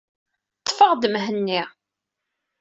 Ḍḍfeɣ-d 0.61 1.03
Mhenni. 1.13 1.61